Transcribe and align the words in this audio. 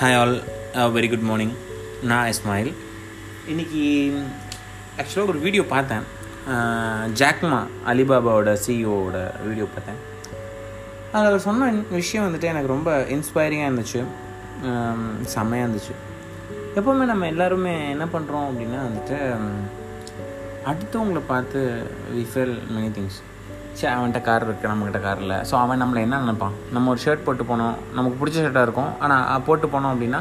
Hi 0.00 0.16
all 0.18 0.34
very 0.96 1.08
good 1.12 1.24
morning 1.28 1.52
நான் 2.10 2.28
இஸ்மாயில் 2.32 2.68
இன்றைக்கி 3.52 3.80
ஆக்சுவலாக 4.98 5.30
ஒரு 5.32 5.38
வீடியோ 5.46 5.62
பார்த்தேன். 5.72 6.04
ஜாக்மா 7.20 7.58
அலிபாபாவோட 7.90 8.52
சிஇஓவோட 8.66 9.20
வீடியோ 9.46 9.66
பார்த்தேன். 9.74 9.98
அதில் 11.12 11.28
அவர் 11.30 11.44
சொன்ன 11.46 11.70
விஷயம் 11.96 12.26
வந்துட்டு 12.26 12.50
எனக்கு 12.52 12.72
ரொம்ப 12.74 12.92
இன்ஸ்பைரிங்காக 13.14 13.70
இருந்துச்சு. 13.70 14.02
செம்மையாக 15.34 15.68
இருந்துச்சு. 15.68 15.96
எப்போவுமே 16.78 17.08
நம்ம 17.12 17.26
எல்லாருமே 17.32 17.74
என்ன 17.94 18.06
பண்ணுறோம் 18.14 18.46
அப்படின்னா 18.50 18.82
வந்துட்டு 18.88 19.18
அடுத்தவங்களை 20.72 21.24
பார்த்து 21.32 21.62
வி 22.14 22.24
ஃபெல் 22.34 22.56
மெனி 22.76 22.92
திங்ஸ் 22.98 23.18
சரி 23.78 23.92
அவன்கிட்ட 23.96 24.20
கார் 24.28 24.44
இருக்குது 24.46 24.70
நம்மக்கிட்ட 24.70 25.00
கார் 25.06 25.20
இல்லை. 25.24 25.36
ஸோ 25.48 25.54
அவன் 25.64 25.80
நம்மளை 25.82 26.00
என்ன 26.06 26.20
நினைப்பான்? 26.22 26.54
நம்ம 26.74 26.90
ஒரு 26.92 27.00
ஷர்ட் 27.04 27.24
போட்டு 27.26 27.44
போனோம். 27.50 27.74
நமக்கு 27.96 28.16
பிடிச்ச 28.20 28.38
ஷர்ட்டாக 28.44 28.66
இருக்கும். 28.68 28.92
ஆனால் 29.04 29.42
போட்டு 29.48 29.66
போனோம் 29.74 29.92
அப்படின்னா 29.94 30.20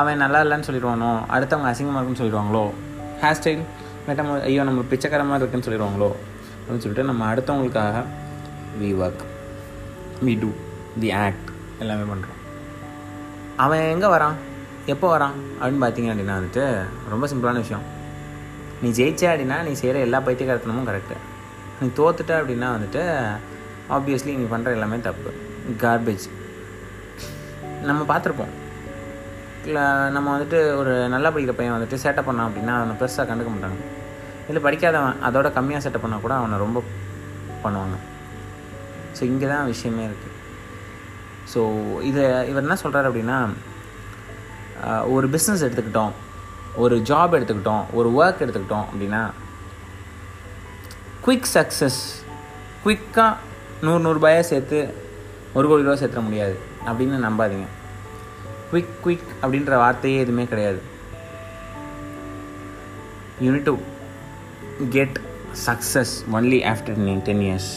அவன் 0.00 0.20
நல்லா 0.22 0.40
இல்லைன்னு 0.44 0.66
சொல்லிடுவானோ? 0.68 1.10
அடுத்தவங்க 1.34 1.70
அசிங்கமாக 1.70 2.00
இருக்குன்னு 2.00 2.20
சொல்லிடுவாங்களோ? 2.22 2.64
ஹேர் 3.22 3.38
ஸ்டைல் 3.38 3.62
மேட்டம் 4.06 4.28
ஐயோ 4.48 4.64
நம்ம 4.68 4.84
பிச்சைக்கார 4.90 5.24
மாதிரி 5.30 5.42
இருக்குன்னு 5.44 5.68
சொல்லிடுவாங்களோ? 5.68 6.10
அப்படின்னு 6.60 6.84
சொல்லிட்டு 6.84 7.08
நம்ம 7.10 7.22
அடுத்தவங்களுக்காக 7.32 8.04
we 8.82 8.90
work 9.04 9.24
we 10.26 10.34
do 10.42 10.50
the 11.04 11.10
act 11.24 11.48
எல்லாமே 11.84 12.06
பண்ணுறோம் 12.12 12.38
அவன் 13.64 13.82
எங்கே 13.94 14.10
வரான்? 14.16 14.36
எப்போ 14.92 15.06
வரான்? 15.14 15.34
அப்படின்னு 15.60 15.82
பார்த்தீங்க 15.86 16.10
அப்படின்னா 16.12 16.36
வந்துட்டு 16.38 16.64
ரொம்ப 17.14 17.24
சிம்பிளான 17.32 17.60
விஷயம். 17.64 17.84
நீ 18.82 18.88
ஜெயிச்ச 19.00 19.24
அப்படின்னா 19.32 19.58
நீ 19.66 19.74
செய்கிற 19.82 19.98
எல்லா 20.06 20.20
பைத்தியகாரத்தனமும் 20.28 20.88
கரெக்டு 20.90 21.16
நீ 21.80 21.86
தோத்துட்ட 21.98 22.32
அப்படின்னா 22.40 22.68
வந்துட்டு 22.76 23.02
ஆப்வியஸ்லி 23.96 24.32
நீ 24.40 24.46
பண்ணுற 24.54 24.70
எல்லாமே 24.76 24.98
தப்பு. 25.08 25.30
கார்பேஜ் 25.84 26.26
நம்ம 27.88 28.00
பார்த்துருப்போம். 28.10 28.52
இல்லை 29.68 29.84
நம்ம 30.16 30.26
வந்துட்டு 30.34 30.58
ஒரு 30.80 30.92
நல்லா 31.14 31.30
படிக்கிற 31.32 31.54
பையன் 31.56 31.76
வந்துட்டு 31.76 32.02
சேட்டை 32.04 32.22
பண்ணான் 32.26 32.48
அப்படின்னா 32.48 32.74
அவனை 32.80 32.94
பெருசாக 33.00 33.26
கண்டுக்க 33.30 33.50
மாட்டாங்க 33.54 33.80
இல்லை 34.48 34.60
படிக்காதவன் 34.66 35.18
அதோட 35.28 35.48
கம்மியாக 35.56 35.82
சேட்டை 35.84 36.00
பண்ணால் 36.02 36.24
கூட 36.24 36.34
அவனை 36.40 36.56
ரொம்ப 36.64 36.78
பண்ணுவாங்க. 37.64 37.96
ஸோ 39.16 39.22
இங்கே 39.32 39.46
தான் 39.52 39.68
விஷயமே 39.72 40.04
இருக்குது 40.08 40.36
ஸோ 41.52 41.60
இதை 42.08 42.24
இவர் 42.50 42.64
என்ன 42.66 42.76
சொல்கிறார் 42.82 43.08
அப்படின்னா 43.10 43.38
ஒரு 45.14 45.26
பிஸ்னஸ் 45.34 45.64
எடுத்துக்கிட்டோம் 45.66 46.12
ஒரு 46.82 46.96
ஜாப் 47.08 47.36
எடுத்துக்கிட்டோம் 47.38 47.84
ஒரு 47.98 48.08
ஒர்க் 48.20 48.42
எடுத்துக்கிட்டோம் 48.44 48.86
அப்படின்னா 48.90 49.22
குயிக் 51.24 51.48
சக்ஸஸ் 51.54 51.98
குயிக்காக 52.84 53.32
நூறு 53.86 54.00
நூறுபாயை 54.04 54.42
சேர்த்து 54.50 54.78
ஒரு 55.56 55.66
கோடி 55.68 55.82
ரூபா 55.86 55.96
சேர்த்துட 56.00 56.22
முடியாது. 56.26 56.54
அப்படின்னு 56.86 57.16
நம்பாதீங்க. 57.24 57.66
குயிக் 58.70 58.94
குயிக் 59.04 59.28
அப்படின்ற 59.42 59.74
வார்த்தையே 59.82 60.18
எதுவுமே 60.24 60.44
கிடையாது. 60.52 60.80
You need 63.44 63.68
to 63.68 63.74
get 64.96 65.18
success 65.66 66.14
only 66.36 66.60
after 66.72 66.98
நீ 67.06 67.14
டென் 67.28 67.44
இயர்ஸ் 67.48 67.70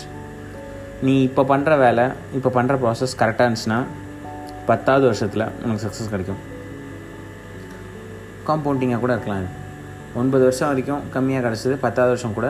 நீ 1.02 1.16
இப்போ 1.30 1.44
பண்ணுற 1.52 1.78
வேலை 1.85 2.05
இப்போ 2.39 2.50
பண்ணுற 2.57 2.78
ப்ராசஸ் 2.83 3.19
கரெக்டாக 3.22 3.47
இருந்துச்சுன்னா 3.47 3.80
பத்தாவது 4.66 5.05
வருஷத்தில் 5.09 5.50
உனக்கு 5.63 5.85
சக்ஸஸ் 5.88 6.13
கிடைக்கும். 6.13 6.41
காம்பவுண்டிங்காக 8.50 9.00
கூட 9.00 9.13
இருக்கலாம் 9.17 9.50
ஒன்பது 10.22 10.44
வருஷம் 10.50 10.72
வரைக்கும் 10.72 11.03
கம்மியாக 11.16 11.44
கிடச்சிது 11.47 11.75
பத்தாவது 11.88 12.13
வருஷம் 12.13 12.38
கூட 12.39 12.47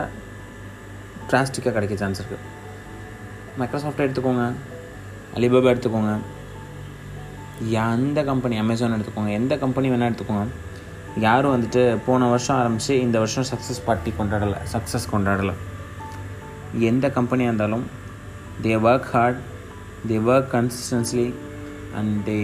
டிராஸ்டிக்காக 1.30 1.74
கிடைக்க 1.76 1.96
சான்ஸ் 2.02 2.20
இருக்குது 2.22 2.42
மைக்ரோசாஃப்ட் 3.60 4.04
எடுத்துக்கோங்க. 4.04 4.44
அலிபாபா 5.36 5.68
எடுத்துக்கோங்க. 5.72 6.12
எந்த 7.82 8.18
கம்பெனி 8.30 8.56
அமேசான் 8.62 8.94
எடுத்துக்கோங்க. 8.96 9.32
எந்த 9.40 9.54
கம்பெனி 9.64 9.88
வேணால் 9.92 10.10
எடுத்துக்கோங்க. 10.10 10.46
யாரும் 11.26 11.54
வந்துட்டு 11.54 11.82
போன 12.06 12.28
வருஷம் 12.32 12.58
ஆரம்பித்து 12.60 12.94
இந்த 13.06 13.16
வருஷம் 13.22 13.46
சக்ஸஸ் 13.50 13.82
பார்ட்டி 13.88 14.12
கொண்டாடலை. 14.20 14.58
சக்ஸஸ் 14.74 15.06
கொண்டாடலை. 15.12 15.54
எந்த 16.90 17.08
கம்பெனியாக 17.18 17.50
இருந்தாலும் 17.52 17.84
they 18.64 18.72
work 18.88 19.10
hard 19.14 19.38
they 20.08 20.16
work 20.30 20.48
consistently 20.56 21.28
and 21.98 22.14
they 22.28 22.38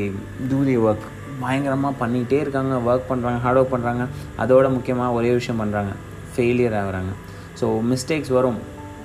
do 0.50 0.60
they 0.68 0.76
work 0.86 1.06
பயங்கரமாக 1.42 1.94
பண்ணிகிட்டே 2.02 2.38
இருக்காங்க. 2.44 2.74
ஒர்க் 2.91 3.10
பண்ணுறாங்க 3.10 3.41
ஹார்ட் 3.44 3.60
ஒர்க் 3.60 3.74
பண்ணுறாங்க 3.74 4.06
அதோட 4.44 4.68
முக்கியமாக 4.76 5.16
ஒரே 5.18 5.32
விஷயம் 5.38 5.60
பண்ணுறாங்க 5.62 5.92
ஃபெயிலியர் 6.34 6.78
ஆகிறாங்க. 6.80 7.12
ஸோ 7.60 7.69
மிஸ்டேக்ஸ் 7.93 8.34
வரும். 8.38 8.59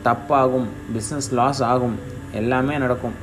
தப்பாகும். 0.08 0.68
பிஸ்னஸ் 0.96 1.30
லாஸ் 1.40 1.62
ஆகும். 1.74 1.96
எல்லாமே 2.42 2.76
நடக்கும். 2.86 3.16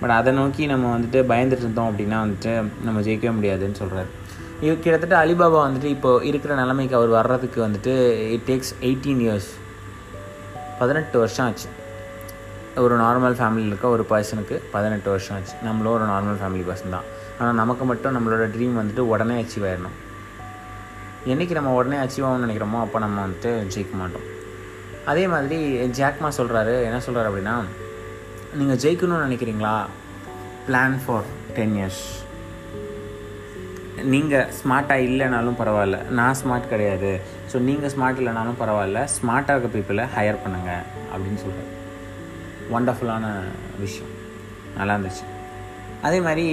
பட் 0.00 0.14
அதை 0.16 0.30
நோக்கி 0.38 0.64
நம்ம 0.72 0.86
வந்துட்டு 0.94 1.20
பயந்துட்டு 1.30 1.64
இருந்தோம் 1.64 1.88
அப்படின்னா 1.90 2.18
வந்துட்டு 2.24 2.52
நம்ம 2.86 2.98
ஜெயிக்கவே 3.06 3.32
முடியாதுன்னு 3.38 3.80
சொல்கிறார் 3.82 4.10
இது 4.64 4.74
கிட்டத்தட்ட 4.84 5.14
அலிபாபா 5.24 5.58
வந்துட்டு 5.64 5.88
இப்போ 5.94 6.10
இருக்கிற 6.28 6.52
நிலைமைக்கு 6.60 6.94
அவர் 6.98 7.10
வர்றதுக்கு 7.16 7.58
வந்துட்டு 7.64 7.92
இட் 8.36 8.46
டேக்ஸ் 8.48 8.72
எயிட்டீன் 8.88 9.20
இயர்ஸ் 9.24 9.50
பதினெட்டு 10.80 11.16
வருஷம் 11.22 11.46
ஆச்சு. 11.48 11.68
ஒரு 12.84 12.94
நார்மல் 13.02 13.36
ஃபேமிலியில் 13.38 13.70
இருக்க 13.72 13.86
ஒரு 13.96 14.04
பர்சனுக்கு 14.12 14.56
பதினெட்டு 14.74 15.08
வருஷம் 15.14 15.36
ஆச்சு. 15.36 15.54
நம்மளும் 15.66 15.94
ஒரு 15.98 16.06
நார்மல் 16.12 16.40
ஃபேமிலி 16.42 16.64
பர்சன் 16.70 16.94
தான். 16.96 17.06
ஆனால் 17.38 17.58
நமக்கு 17.62 17.86
மட்டும் 17.90 18.16
நம்மளோட 18.16 18.46
ட்ரீம் 18.56 18.80
வந்துட்டு 18.80 19.04
உடனே 19.12 19.36
அச்சீவ் 19.42 19.66
ஆயிடணும் 19.70 19.96
என்றைக்கு 21.32 21.58
நம்ம 21.58 21.72
உடனே 21.78 21.98
அச்சீவ் 22.04 22.26
ஆகணும்னு 22.28 22.46
நினைக்கிறோமோ 22.46 22.80
அப்போ 22.86 22.98
நம்ம 23.06 23.16
வந்துட்டு 23.26 23.52
ஜெயிக்க 23.74 23.94
மாட்டோம். 24.02 24.26
அதே 25.10 25.24
மாதிரி 25.32 25.58
ஜாக்மா 25.98 26.28
சொல்கிறாரு 26.38 26.74
என்ன 26.88 26.98
சொல்கிறாரு 27.06 27.28
அப்படின்னா 27.30 27.56
நீங்கள் 28.60 28.80
ஜெயிக்கணும்னு 28.84 29.26
நினைக்கிறீங்களா? 29.26 29.74
பிளான் 30.68 30.96
ஃபார் 31.04 31.28
டென் 31.56 31.76
இயர்ஸ் 31.78 32.02
நீங்கள் 34.12 34.48
ஸ்மார்ட்டாக 34.58 35.06
இல்லைனாலும் 35.08 35.58
பரவாயில்ல. 35.60 35.98
நான் 36.18 36.36
ஸ்மார்ட் 36.40 36.68
கிடையாது. 36.72 37.10
ஸோ 37.52 37.56
நீங்கள் 37.68 37.92
ஸ்மார்ட் 37.94 38.20
இல்லைனாலும் 38.20 38.60
பரவாயில்ல. 38.60 39.00
ஸ்மார்ட்டாக 39.16 39.56
இருக்க 39.56 39.70
பீப்புளை 39.76 40.04
ஹையர் 40.16 40.42
பண்ணுங்கள் 40.44 40.84
அப்படின்னு 41.12 41.40
சொல்கிறேன் 41.44 41.72
ஒண்டர்ஃபுல்லான 42.76 43.26
விஷயம். 43.84 44.12
நல்லா 44.78 44.94
இருந்துச்சு. 44.96 45.24
அதே 46.06 46.20
மாதிரி 46.26 46.46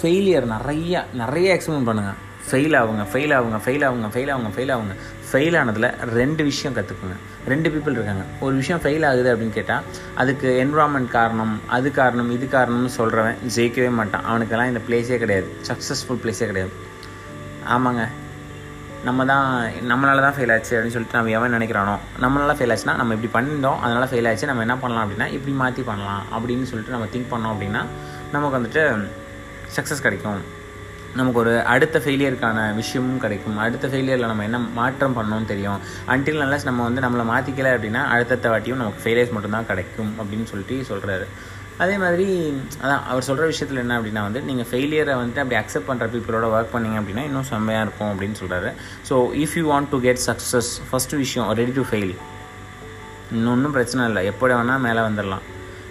ஃபெயிலியர் 0.00 0.46
நிறையா 0.54 1.00
நிறைய 1.22 1.48
எக்ஸ்பிளைன் 1.56 1.88
பண்ணுங்கள் 1.90 2.20
ஃபெயில் 2.48 2.74
ஆகுங்க 2.80 3.04
ஃபெயில் 3.12 3.32
ஆகுங்க 3.36 3.58
ஃபெயில் 3.64 3.84
ஆகுங்க 3.86 4.08
ஃபெயில் 4.14 4.32
ஆகுங்க 4.32 4.50
ஃபெயில் 4.56 4.72
ஆகுங்க. 4.74 4.94
ஃபெயில் 5.30 5.56
ஆனதில் 5.60 5.88
ரெண்டு 6.18 6.42
விஷயம் 6.48 6.74
கற்றுக்குங்க 6.76 7.16
ரெண்டு 7.52 7.68
பீப்புள் 7.72 7.96
இருக்காங்க. 7.98 8.24
ஒரு 8.44 8.54
விஷயம் 8.60 8.82
ஃபெயில் 8.82 9.06
ஆகுது 9.08 9.28
அப்படின்னு 9.32 9.56
கேட்டால் 9.56 9.86
அதுக்கு 10.22 10.48
என்விரான்மெண்ட் 10.64 11.10
காரணம் 11.16 11.54
அது 11.76 11.88
காரணம் 12.00 12.30
இது 12.36 12.46
காரணம்னு 12.56 12.92
சொல்கிறவன் 12.98 13.40
ஜெயிக்கவே 13.56 13.90
மாட்டான். 13.98 14.26
அவனுக்கெல்லாம் 14.30 14.70
இந்த 14.72 14.82
பிளேஸே 14.88 15.18
கிடையாது. 15.24 15.48
சக்ஸஸ்ஃபுல் 15.70 16.22
பிளேஸே 16.24 16.48
கிடையாது. 16.52 16.72
ஆமாங்க. 17.76 18.04
நம்ம 19.06 19.24
தான் 19.30 19.48
நம்மளால 19.90 20.22
தான் 20.24 20.34
ஃபெயில் 20.36 20.52
ஆச்சு 20.54 20.72
அப்படின்னு 20.76 20.94
சொல்லிட்டு 20.94 21.18
நம்ம 21.18 21.32
எவன் 21.38 21.54
நினைக்கிறானோ 21.56 21.94
நம்மளால 22.22 22.54
ஃபெயில் 22.58 22.72
ஆச்சுன்னா 22.74 22.94
நம்ம 23.00 23.14
இப்படி 23.16 23.30
பண்ணிட்டோம் 23.34 23.80
அதனால் 23.84 24.08
ஃபெயில் 24.12 24.28
ஆச்சு 24.30 24.48
நம்ம 24.50 24.62
என்ன 24.66 24.76
பண்ணலாம் 24.82 25.04
அப்படின்னா 25.04 25.28
இப்படி 25.36 25.52
மாற்றி 25.62 25.82
பண்ணலாம் 25.90 26.24
அப்படின்னு 26.36 26.68
சொல்லிட்டு 26.70 26.94
நம்ம 26.94 27.08
திங்க் 27.14 27.32
பண்ணோம் 27.32 27.52
அப்படின்னா 27.54 27.82
நமக்கு 28.34 28.58
வந்துட்டு 28.58 28.84
சக்ஸஸ் 29.76 30.04
கிடைக்கும். 30.06 30.40
நமக்கு 31.18 31.40
ஒரு 31.42 31.52
அடுத்த 31.74 31.96
ஃபெயிலியருக்கான 32.04 32.58
விஷயமும் 32.80 33.20
கிடைக்கும். 33.24 33.58
அடுத்த 33.64 33.86
ஃபெயிலியரில் 33.92 34.30
நம்ம 34.30 34.46
என்ன 34.48 34.58
மாற்றம் 34.78 35.16
பண்ணோம்னு 35.18 35.50
தெரியும். 35.52 35.80
அன்டில் 36.14 36.40
நல்லஸ் 36.42 36.68
நம்ம 36.68 36.82
வந்து 36.88 37.04
நம்மளை 37.04 37.24
மாற்றிக்கல 37.32 37.74
அப்படின்னா 37.76 38.02
அடுத்தடுத்த 38.14 38.50
வாட்டியும் 38.54 38.82
நமக்கு 38.82 39.02
ஃபெயிலியர்ஸ் 39.04 39.34
மட்டும்தான் 39.36 39.68
கிடைக்கும் 39.70 40.12
அப்படின்னு 40.20 40.48
சொல்லிட்டு 40.52 40.78
சொல்கிறாரு 40.92 41.26
அதே 41.84 41.96
மாதிரி 42.02 42.26
அதான் 42.82 43.02
அவர் 43.12 43.26
சொல்கிற 43.28 43.46
விஷயத்தில் 43.52 43.80
என்ன 43.82 43.96
அப்படின்னா 43.98 44.22
வந்து 44.26 44.40
நீங்கள் 44.48 44.68
ஃபெயிலியரை 44.68 45.14
வந்துட்டு 45.20 45.42
அப்படி 45.42 45.58
அக்செப்ட் 45.60 45.88
பண்ணுற 45.88 46.06
பீப்புளோட 46.12 46.46
ஒர்க் 46.54 46.72
பண்ணிங்க 46.74 47.00
அப்படின்னா 47.00 47.24
இன்னும் 47.28 47.48
செம்மையாக 47.50 47.84
இருக்கும் 47.86 48.10
அப்படின்னு 48.12 48.38
சொல்கிறாரு 48.42 48.70
so 49.08 49.16
if 49.42 49.56
you 49.58 49.64
want 49.72 49.90
to 49.94 49.98
get 50.06 50.22
success 50.28 50.70
first 50.90 51.20
விஷயம் 51.24 51.50
ரெடி 51.60 51.74
டு 51.78 51.84
ஃபெயில் 51.90 52.14
இன்னொன்றும் 53.36 53.76
பிரச்சனை 53.76 54.02
இல்லை. 54.10 54.22
எப்படி 54.32 54.54
வேணால் 54.58 54.84
மேலே 54.86 55.02
வந்துடலாம் 55.08 55.44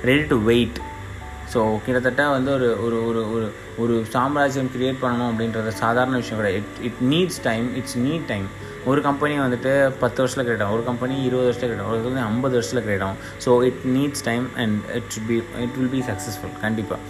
ரெடி 0.09 0.25
டு 0.31 0.38
வெயிட் 0.50 0.80
ஸோ 1.53 1.59
கிட்டத்தட்ட 1.86 2.24
வந்து 2.36 2.51
ஒரு 2.57 2.68
ஒரு 2.86 2.97
ஒரு 3.09 3.21
ஒரு 3.36 3.47
ஒரு 3.83 3.95
சாம்ராஜ்யம் 4.15 4.69
க்ரியேட் 4.75 5.01
பண்ணணும் 5.03 5.30
அப்படின்றது 5.31 5.71
சாதாரண 5.83 6.15
விஷயம் 6.21 6.39
கிடையாது. 6.39 6.62
It 6.62 6.80
it 6.88 7.01
needs 7.13 7.42
time 7.50 7.68
it's 7.80 7.97
need 8.06 8.27
time 8.31 8.47
ஒரு 8.89 9.00
கம்பெனி 9.07 9.36
வந்துட்டு 9.44 9.71
பத்து 10.03 10.19
வருஷத்தில் 10.21 10.45
கிரியேட் 10.47 10.63
ஆகும். 10.65 10.75
ஒரு 10.77 10.86
கம்பெனி 10.89 11.15
இருபது 11.27 11.47
வருஷத்தில் 11.47 11.69
கிரியேட் 11.69 11.83
ஆகும். 11.83 11.94
ஒரு 11.95 12.03
கம்பெனி 12.06 12.25
ஐம்பது 12.31 12.56
வருஷத்தில் 12.57 12.83
கிரியேட் 12.88 13.06
ஆகும். 13.07 13.21
So 13.45 13.51
it 13.69 13.83
needs 13.97 14.25
time 14.30 14.47
and 14.63 14.77
it 14.97 15.09
should 15.13 15.30
be 15.31 15.38
it 15.65 15.77
will 15.80 15.94
be 15.97 16.01
successful 16.09 16.56
கண்டிப்பாக 16.65 17.01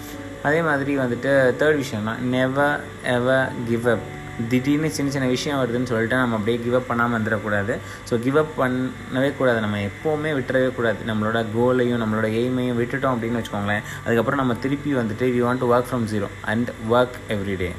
அதே 0.49 0.59
மாதிரி 0.69 0.93
வந்துட்டு 1.03 1.31
தேர்ட் 1.61 1.81
விஷயம்னா 1.83 2.13
நெவர் 2.35 2.79
எவர் 3.17 3.47
கிவ் 3.69 3.87
அப் 3.93 4.05
திடீர்னு 4.51 4.89
சின்ன 4.97 5.11
சின்ன 5.15 5.27
விஷயம் 5.27 5.59
வருதுன்னு 5.61 5.89
சொல்லிட்டு 5.91 6.15
நம்ம 6.21 6.35
அப்படியே 6.37 6.57
கிவ் 6.63 6.77
அப் 6.79 6.87
பண்ணாமல் 6.89 7.17
வந்துடக்கூடாது 7.17 7.73
ஸோ 8.09 8.19
கிவ் 8.25 8.37
அப் 8.41 8.53
பண்ணவே 8.61 9.29
கூடாது. 9.39 9.59
நம்ம 9.65 9.79
எப்போவுமே 9.89 10.31
விட்டுறவே 10.37 10.69
கூடாது. 10.77 10.99
நம்மளோட 11.11 11.41
கோலையும் 11.57 12.01
நம்மளோட 12.03 12.29
எய்மையும் 12.41 12.79
விட்டுட்டோம் 12.81 13.15
அப்படின்னு 13.15 13.39
வச்சுக்கோங்களேன் 13.39 13.83
அதுக்கப்புறம் 14.05 14.41
நம்ம 14.41 14.55
திருப்பி 14.65 14.93
வந்துட்டு 15.01 15.27
we 15.35 15.41
want 15.47 15.63
to 15.63 15.69
work 15.73 15.89
from 15.91 16.07
zero 16.13 16.29
and 16.53 16.71
work 16.95 17.17
every 17.35 17.57
day 17.63 17.69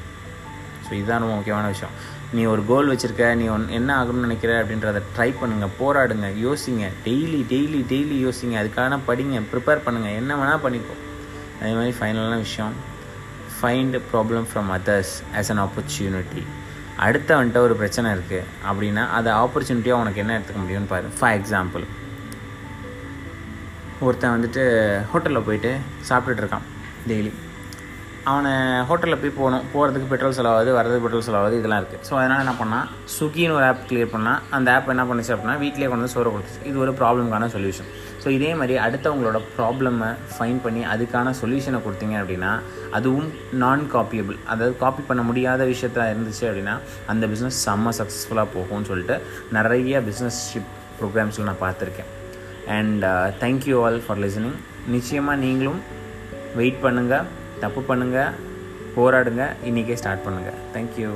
so 0.87 0.91
இதுதான் 0.99 1.21
ரொம்ப 1.23 1.35
முக்கியமான 1.35 1.67
விஷயம். 1.67 1.95
நீ 2.35 2.41
ஒரு 2.45 2.61
கோல் 2.69 2.89
வச்சுருக்க 2.91 3.25
நீ 3.41 3.45
ஒன் 3.47 3.65
என்ன 3.77 3.89
ஆகணும்னு 3.99 4.25
நினைக்கிற 4.27 4.51
அப்படின்றத 4.63 5.01
ட்ரை 5.15 5.29
பண்ணுங்கள் 5.41 5.73
போராடுங்க 5.79 6.27
யோசிங்க. 6.45 6.85
டெய்லி 7.05 7.41
டெய்லி 7.53 7.81
டெய்லி 7.91 8.17
யோசிங்க. 8.25 8.55
அதுக்கான 8.61 8.99
படிங்க 9.07 9.41
ப்ரிப்பேர் 9.53 9.85
பண்ணுங்கள் 9.85 10.17
என்ன 10.21 10.31
வேணால் 10.41 10.63
பண்ணிக்கோ. 10.65 10.95
அதே 11.61 11.73
மாதிரி 11.73 11.93
ஃபைனலான 11.99 12.37
விஷயம். 12.37 12.75
Find 13.61 13.99
problem 14.13 14.47
from 14.53 14.71
others 14.71 15.23
as 15.35 15.51
an 15.51 15.57
opportunity 15.57 16.43
அடுத்த 16.97 17.35
வந்துட்டு 17.35 17.59
ஒரு 17.59 17.75
பிரச்சனை 17.75 18.11
இருக்குது 18.11 18.43
அப்படின்னா 18.69 19.09
அதை 19.09 19.33
ஆப்பர்ச்சுனிட்டியாக 19.33 19.99
உனக்கு 19.99 20.19
என்ன 20.19 20.39
எடுத்துக்க 20.39 20.57
முடியும்னு 20.57 20.87
பாரு. 20.87 21.07
ஃபார் 21.19 21.39
எக்ஸாம்பிள் 21.39 21.83
ஒருத்தன் 23.99 24.31
வந்துட்டு 24.31 24.63
ஹோட்டலில் 25.13 25.43
போயிட்டு 25.43 25.77
சாப்பிட்டுட்டு 26.09 26.41
இருக்கான் 26.41 26.65
டெய்லி 27.07 27.31
அவனை 28.29 28.51
ஹோட்டலில் 28.87 29.19
போய் 29.21 29.37
போகணும். 29.37 29.65
போகிறதுக்கு 29.73 30.07
பெட்ரோல் 30.11 30.35
செலவாகுது 30.37 30.71
வரதுக்கு 30.77 31.03
பெட்ரோல் 31.05 31.25
செலவாகுது 31.27 31.59
இதெல்லாம் 31.59 31.81
இருக்குது 31.81 32.05
ஸோ 32.07 32.13
அதனால் 32.19 32.41
என்ன 32.43 32.53
பண்ணால் 32.61 32.87
ஸ்விக்கின்னு 33.13 33.55
ஒரு 33.59 33.65
ஆப் 33.69 33.85
கிளியர் 33.89 34.11
பண்ணால் 34.15 34.39
அந்த 34.57 34.71
ஆப் 34.75 34.89
என்ன 34.93 35.03
பண்ணுச்சு 35.09 35.33
அப்படின்னா 35.35 35.55
வீட்டிலே 35.63 35.87
கொண்டு 35.91 36.03
வந்து 36.03 36.15
சோறு 36.15 36.33
கொடுத்துச்சு. 36.33 36.61
இது 36.69 36.77
ஒரு 36.85 36.93
ப்ராப்ளம்கான 37.01 37.49
சொல்யூஷன் 37.55 37.89
ஸோ 38.23 38.27
இதே 38.37 38.51
மாதிரி 38.59 38.75
அடுத்தவங்களோட 38.85 39.39
ப்ராப்ளமை 39.55 40.09
ஃபைன் 40.33 40.59
பண்ணி 40.65 40.81
அதுக்கான 40.93 41.33
சொல்யூஷனை 41.41 41.81
கொடுத்தீங்க 41.85 42.15
அப்படின்னா 42.21 42.51
அதுவும் 42.99 43.29
நான் 43.63 43.83
காப்பியபிள் 43.95 44.37
அதாவது 44.51 44.75
காப்பி 44.83 45.03
பண்ண 45.09 45.23
முடியாத 45.29 45.65
விஷயத்த 45.73 46.09
இருந்துச்சு 46.13 46.45
அப்படின்னா 46.49 46.75
அந்த 47.13 47.23
பிஸ்னஸ் 47.33 47.59
செம்ம 47.65 47.95
சக்ஸஸ்ஃபுல்லாக 47.99 48.49
போகும்னு 48.57 48.89
சொல்லிட்டு 48.91 49.17
நிறைய 49.59 50.01
பிஸ்னஸ் 50.09 50.39
ஷிப் 50.49 50.71
ப்ரோக்ராம்ஸில் 50.99 51.49
நான் 51.51 51.63
பார்த்துருக்கேன். 51.65 52.11
And 52.77 53.03
thank you 53.43 53.75
uh, 53.77 53.83
all 53.87 53.99
for 54.05 54.21
listening 54.23 54.57
நிச்சயமாக 54.95 55.43
நீங்களும் 55.45 55.81
வெயிட் 56.59 56.79
பண்ணுங்கள் 56.83 57.27
தப்பு 57.59 57.81
பண்ணுங்கள் 57.81 58.35
போராடுங்க 58.95 59.43
இன்றைக்கே 59.63 59.95
ஸ்டார்ட் 59.95 60.25
பண்ணுங்கள் 60.25 60.59
தேங்க்யூ 60.73 61.11